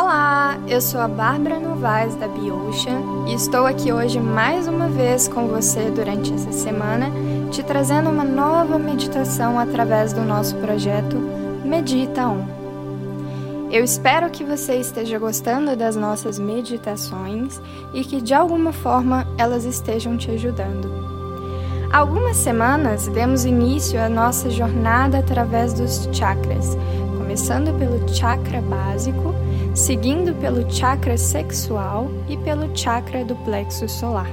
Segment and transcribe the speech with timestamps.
[0.00, 5.26] Olá, eu sou a Bárbara Novaes da Biocean e estou aqui hoje mais uma vez
[5.26, 7.10] com você durante essa semana,
[7.50, 11.16] te trazendo uma nova meditação através do nosso projeto
[11.64, 12.46] Medita On.
[13.72, 17.60] Eu espero que você esteja gostando das nossas meditações
[17.92, 20.88] e que de alguma forma elas estejam te ajudando.
[21.90, 26.78] Há algumas semanas demos início à nossa jornada através dos chakras,
[27.18, 29.34] começando pelo chakra básico
[29.78, 34.28] seguindo pelo chakra sexual e pelo chakra do plexo solar.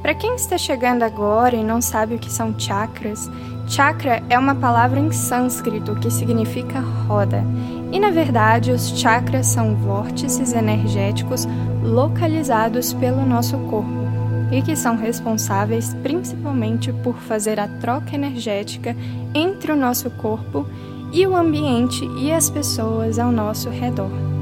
[0.00, 3.28] Para quem está chegando agora e não sabe o que são chakras,
[3.66, 7.42] chakra é uma palavra em sânscrito que significa roda.
[7.90, 11.46] E na verdade, os chakras são vórtices energéticos
[11.82, 14.06] localizados pelo nosso corpo
[14.52, 18.94] e que são responsáveis principalmente por fazer a troca energética
[19.34, 20.64] entre o nosso corpo
[21.12, 24.35] e o ambiente e as pessoas ao nosso redor.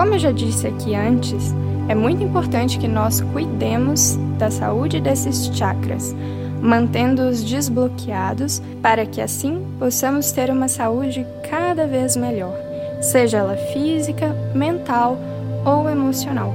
[0.00, 1.54] Como eu já disse aqui antes,
[1.86, 6.16] é muito importante que nós cuidemos da saúde desses chakras,
[6.62, 12.56] mantendo-os desbloqueados para que assim possamos ter uma saúde cada vez melhor,
[13.02, 15.18] seja ela física, mental
[15.66, 16.54] ou emocional.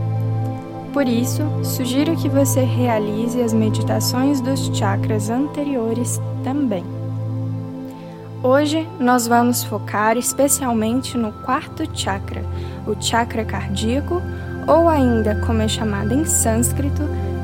[0.92, 6.95] Por isso, sugiro que você realize as meditações dos chakras anteriores também.
[8.44, 12.44] Hoje nós vamos focar especialmente no quarto chakra,
[12.86, 14.22] o chakra cardíaco,
[14.68, 17.02] ou ainda como é chamado em sânscrito,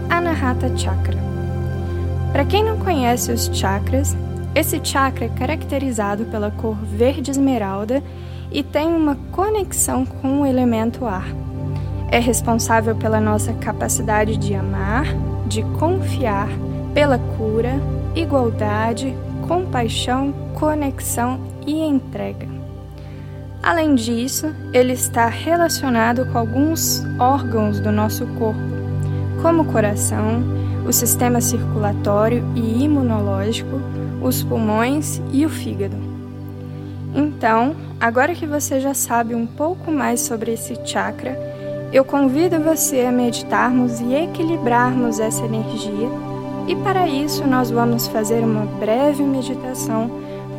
[0.09, 1.17] Anahata Chakra.
[2.31, 4.15] Para quem não conhece os chakras,
[4.53, 8.03] esse chakra é caracterizado pela cor verde esmeralda
[8.51, 11.25] e tem uma conexão com o elemento ar.
[12.09, 15.05] É responsável pela nossa capacidade de amar,
[15.47, 16.49] de confiar,
[16.93, 17.79] pela cura,
[18.13, 19.15] igualdade,
[19.51, 22.47] compaixão, conexão e entrega.
[23.61, 28.61] Além disso, ele está relacionado com alguns órgãos do nosso corpo,
[29.41, 30.41] como o coração,
[30.87, 33.81] o sistema circulatório e imunológico,
[34.21, 35.97] os pulmões e o fígado.
[37.13, 41.37] Então, agora que você já sabe um pouco mais sobre esse chakra,
[41.91, 46.30] eu convido você a meditarmos e equilibrarmos essa energia,
[46.71, 50.09] e para isso nós vamos fazer uma breve meditação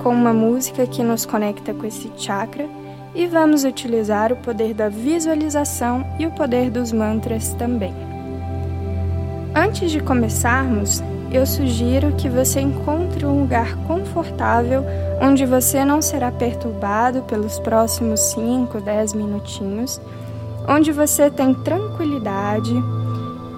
[0.02, 2.68] com uma música que nos conecta com esse chakra
[3.14, 7.94] e vamos utilizar o poder da visualização e o poder dos mantras também.
[9.54, 11.02] Antes de começarmos,
[11.32, 14.84] eu sugiro que você encontre um lugar confortável
[15.18, 19.98] onde você não será perturbado pelos próximos 5, 10 minutinhos,
[20.68, 22.74] onde você tem tranquilidade,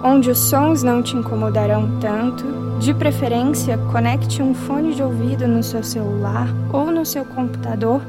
[0.03, 2.43] onde os sons não te incomodarão tanto.
[2.79, 8.01] De preferência, conecte um fone de ouvido no seu celular ou no seu computador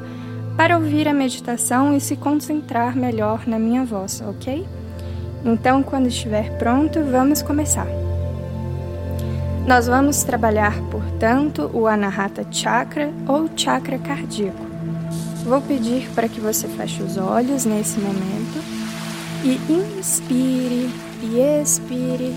[0.57, 4.65] para ouvir a meditação e se concentrar melhor na minha voz, ok?
[5.45, 7.87] Então, quando estiver pronto, vamos começar.
[9.67, 14.65] Nós vamos trabalhar, portanto, o Anahata Chakra ou chakra cardíaco.
[15.43, 18.63] Vou pedir para que você feche os olhos nesse momento
[19.43, 20.89] e inspire
[21.21, 22.33] e expire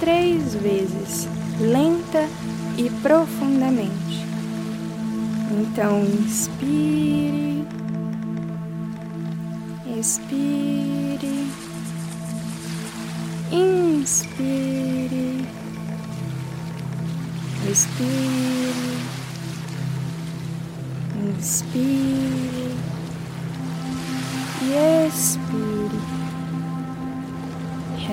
[0.00, 1.28] três vezes,
[1.60, 2.28] lenta
[2.76, 4.24] e profundamente.
[5.50, 7.64] Então, inspire
[10.04, 11.48] expire,
[13.50, 15.46] inspire,
[17.70, 18.98] expire,
[21.30, 22.76] inspire
[24.62, 26.23] e expire.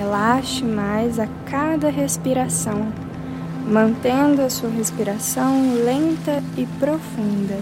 [0.02, 2.92] Relaxe mais a cada respiração,
[3.64, 7.56] mantendo a sua respiração lenta e profunda.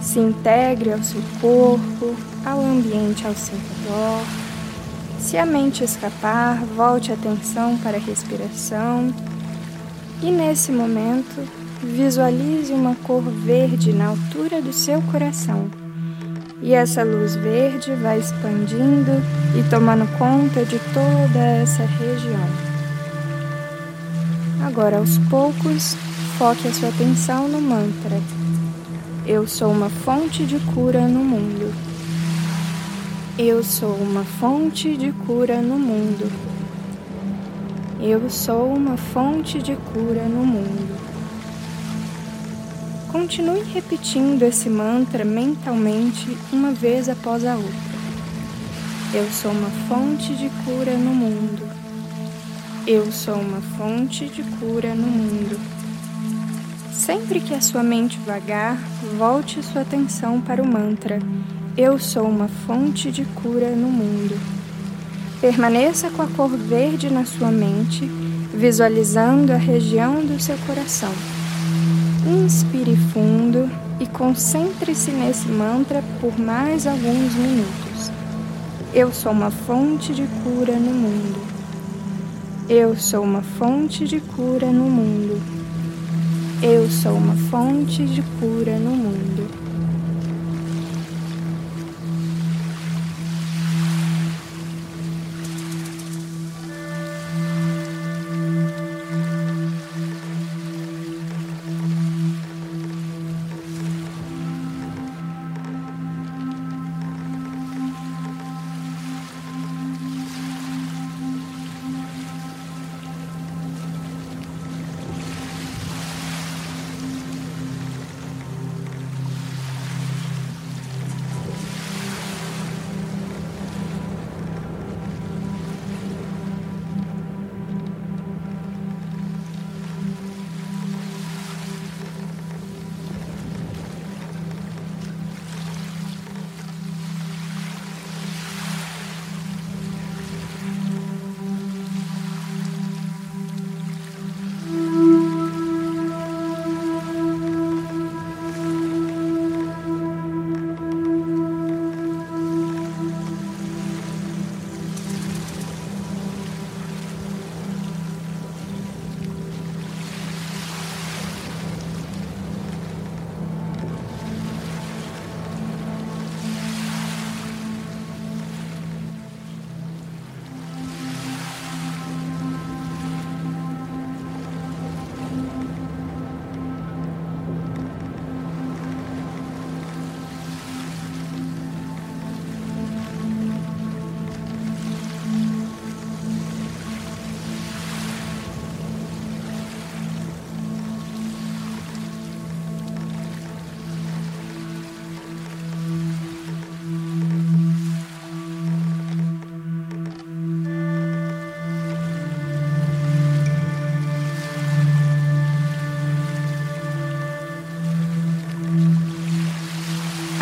[0.00, 4.24] Se integre ao seu corpo, ao ambiente ao seu redor.
[5.18, 9.12] Se a mente escapar, volte a atenção para a respiração.
[10.22, 11.46] E nesse momento,
[11.82, 15.68] visualize uma cor verde na altura do seu coração.
[16.62, 19.12] E essa luz verde vai expandindo
[19.54, 22.48] e tomando conta de toda essa região.
[24.66, 25.94] Agora, aos poucos,
[26.38, 28.20] foque a sua atenção no mantra.
[29.26, 31.72] Eu sou uma fonte de cura no mundo.
[33.38, 36.32] Eu sou uma fonte de cura no mundo.
[38.00, 41.05] Eu sou uma fonte de cura no mundo.
[43.18, 47.72] Continue repetindo esse mantra mentalmente uma vez após a outra.
[49.14, 51.66] Eu sou uma fonte de cura no mundo.
[52.86, 55.58] Eu sou uma fonte de cura no mundo.
[56.92, 58.76] Sempre que a sua mente vagar,
[59.16, 61.18] volte sua atenção para o mantra
[61.74, 64.38] Eu sou uma fonte de cura no mundo.
[65.40, 68.04] Permaneça com a cor verde na sua mente,
[68.52, 71.14] visualizando a região do seu coração.
[72.26, 73.70] Inspire fundo
[74.00, 78.10] e concentre-se nesse mantra por mais alguns minutos.
[78.92, 81.40] Eu sou uma fonte de cura no mundo.
[82.68, 85.40] Eu sou uma fonte de cura no mundo.
[86.60, 89.65] Eu sou uma fonte de cura no mundo.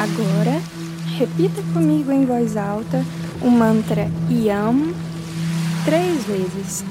[0.04, 0.60] Agora,
[1.16, 3.02] repita comigo em voz alta
[3.40, 4.92] o mantra Yam
[5.86, 6.84] três vezes.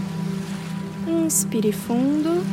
[1.07, 2.44] Inspire fundo.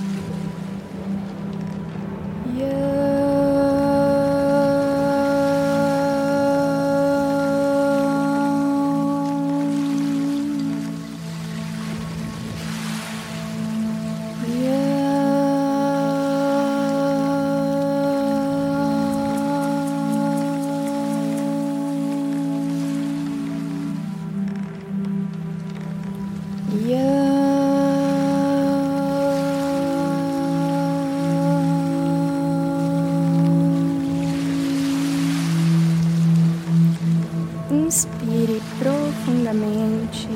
[37.91, 40.29] Inspire profundamente,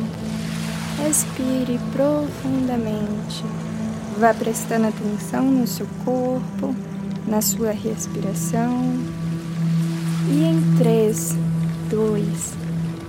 [1.08, 3.44] expire profundamente.
[4.18, 6.74] Vá prestando atenção no seu corpo,
[7.28, 8.98] na sua respiração.
[10.32, 11.36] E em 3,
[11.90, 12.54] 2,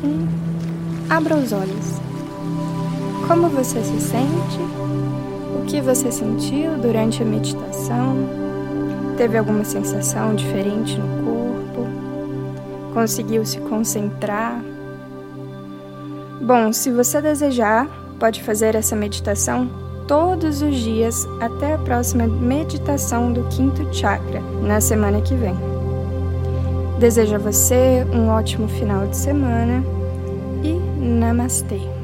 [0.04, 0.28] 1,
[1.10, 1.96] abra os olhos.
[3.28, 4.60] Como você se sente?
[5.60, 8.16] O que você sentiu durante a meditação?
[9.18, 11.45] Teve alguma sensação diferente no corpo?
[12.96, 14.64] Conseguiu se concentrar?
[16.42, 19.70] Bom, se você desejar, pode fazer essa meditação
[20.08, 25.56] todos os dias até a próxima meditação do quinto chakra, na semana que vem.
[26.98, 29.84] Desejo a você um ótimo final de semana
[30.64, 31.95] e namastê.